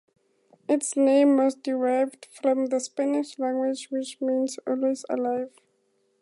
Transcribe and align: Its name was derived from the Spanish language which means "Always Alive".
Its 0.67 0.95
name 0.97 1.37
was 1.37 1.53
derived 1.53 2.25
from 2.25 2.69
the 2.69 2.79
Spanish 2.79 3.37
language 3.37 3.89
which 3.91 4.19
means 4.19 4.57
"Always 4.65 5.05
Alive". 5.11 5.51